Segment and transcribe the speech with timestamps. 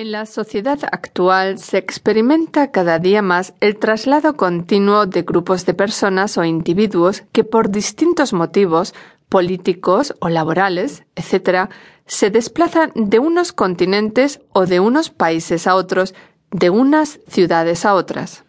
[0.00, 5.74] En la sociedad actual se experimenta cada día más el traslado continuo de grupos de
[5.74, 8.94] personas o individuos que por distintos motivos
[9.28, 11.68] políticos o laborales, etc.,
[12.06, 16.14] se desplazan de unos continentes o de unos países a otros,
[16.50, 18.44] de unas ciudades a otras.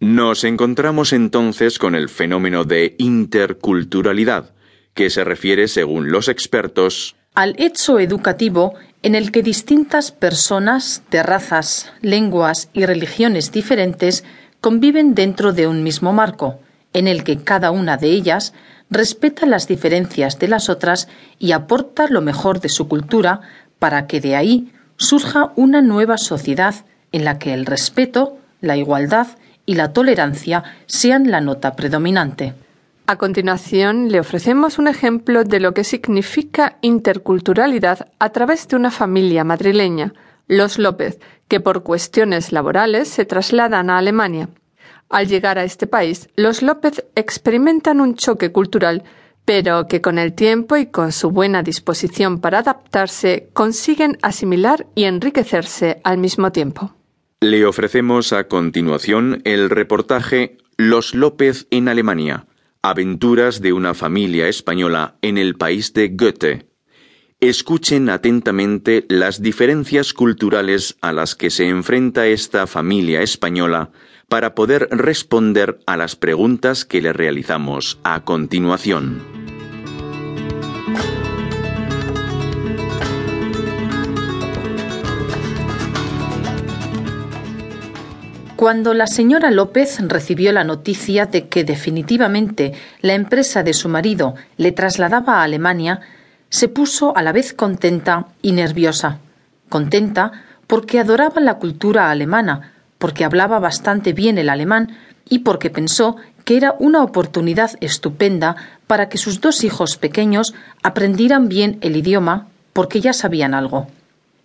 [0.00, 4.56] Nos encontramos entonces con el fenómeno de interculturalidad,
[4.92, 8.74] que se refiere, según los expertos, al hecho educativo
[9.06, 14.24] en el que distintas personas de razas, lenguas y religiones diferentes
[14.60, 16.58] conviven dentro de un mismo marco,
[16.92, 18.52] en el que cada una de ellas
[18.90, 21.06] respeta las diferencias de las otras
[21.38, 23.42] y aporta lo mejor de su cultura
[23.78, 26.74] para que de ahí surja una nueva sociedad
[27.12, 29.28] en la que el respeto, la igualdad
[29.66, 32.54] y la tolerancia sean la nota predominante.
[33.08, 38.90] A continuación, le ofrecemos un ejemplo de lo que significa interculturalidad a través de una
[38.90, 40.12] familia madrileña,
[40.48, 44.48] los López, que por cuestiones laborales se trasladan a Alemania.
[45.08, 49.04] Al llegar a este país, los López experimentan un choque cultural,
[49.44, 55.04] pero que con el tiempo y con su buena disposición para adaptarse consiguen asimilar y
[55.04, 56.92] enriquecerse al mismo tiempo.
[57.40, 62.46] Le ofrecemos a continuación el reportaje Los López en Alemania
[62.88, 66.68] Aventuras de una familia española en el país de Goethe.
[67.40, 73.90] Escuchen atentamente las diferencias culturales a las que se enfrenta esta familia española
[74.28, 79.35] para poder responder a las preguntas que le realizamos a continuación.
[88.56, 94.34] Cuando la señora López recibió la noticia de que definitivamente la empresa de su marido
[94.56, 96.00] le trasladaba a Alemania,
[96.48, 99.18] se puso a la vez contenta y nerviosa.
[99.68, 100.32] Contenta
[100.66, 104.96] porque adoraba la cultura alemana, porque hablaba bastante bien el alemán
[105.28, 111.50] y porque pensó que era una oportunidad estupenda para que sus dos hijos pequeños aprendieran
[111.50, 113.88] bien el idioma porque ya sabían algo.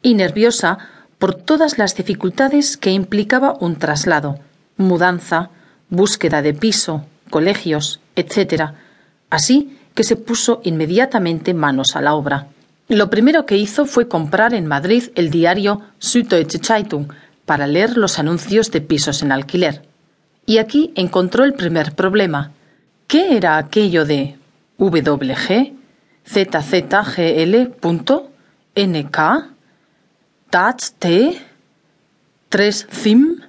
[0.00, 0.78] Y nerviosa
[1.18, 4.38] por todas las dificultades que implicaba un traslado,
[4.76, 5.50] mudanza,
[5.88, 8.72] búsqueda de piso, colegios, etc.
[9.30, 12.48] Así que se puso inmediatamente manos a la obra.
[12.88, 17.08] Lo primero que hizo fue comprar en Madrid el diario Süddeutsche Zeitung
[17.44, 19.82] para leer los anuncios de pisos en alquiler.
[20.44, 22.52] Y aquí encontró el primer problema.
[23.06, 24.36] ¿Qué era aquello de
[24.78, 25.72] WG,
[26.28, 26.86] ZZGL.NK?
[30.98, 31.38] T,
[32.48, 33.42] tres Zim,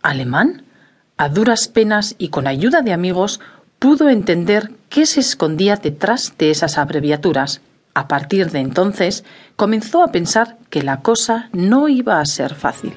[0.00, 0.62] alemán,
[1.16, 3.40] a duras penas y con ayuda de amigos
[3.80, 7.62] pudo entender qué se escondía detrás de esas abreviaturas.
[7.94, 9.24] A partir de entonces
[9.56, 12.94] comenzó a pensar que la cosa no iba a ser fácil.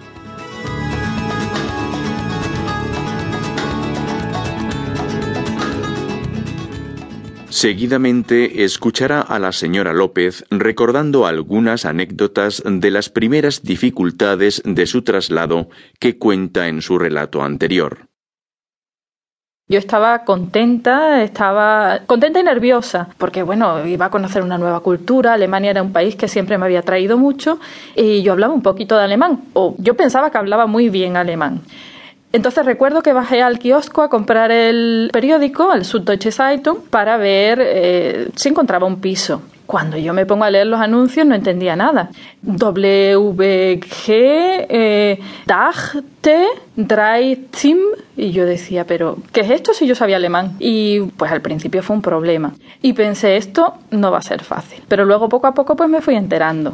[7.58, 15.02] Seguidamente escuchará a la señora López recordando algunas anécdotas de las primeras dificultades de su
[15.02, 15.68] traslado
[16.00, 18.10] que cuenta en su relato anterior.
[19.68, 25.34] Yo estaba contenta, estaba contenta y nerviosa, porque bueno, iba a conocer una nueva cultura,
[25.34, 27.60] Alemania era un país que siempre me había traído mucho
[27.96, 31.62] y yo hablaba un poquito de alemán, o yo pensaba que hablaba muy bien alemán.
[32.34, 37.60] Entonces recuerdo que bajé al kiosco a comprar el periódico, el Süddeutsche Zeitung, para ver
[37.62, 39.42] eh, si encontraba un piso.
[39.66, 42.10] Cuando yo me pongo a leer los anuncios no entendía nada.
[42.42, 46.46] WG, eh, Dachte,
[46.76, 47.80] Drei Zim.
[48.16, 50.56] Y yo decía, pero ¿qué es esto si yo sabía alemán?
[50.60, 52.54] Y pues al principio fue un problema.
[52.82, 54.82] Y pensé, esto no va a ser fácil.
[54.88, 56.74] Pero luego poco a poco pues me fui enterando.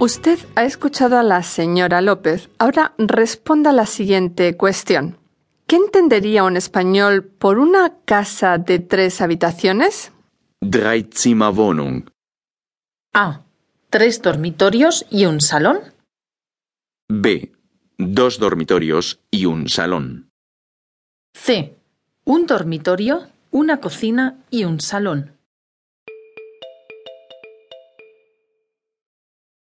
[0.00, 2.50] Usted ha escuchado a la señora López.
[2.58, 5.18] Ahora responda a la siguiente cuestión.
[5.66, 10.12] ¿Qué entendería un español por una casa de tres habitaciones?
[10.60, 12.10] Dreizimmerwohnung.
[13.14, 13.42] A.
[13.88, 15.78] Tres dormitorios y un salón.
[17.08, 17.52] B.
[17.96, 20.28] Dos dormitorios y un salón.
[21.34, 21.76] C.
[22.24, 25.38] Un dormitorio, una cocina y un salón.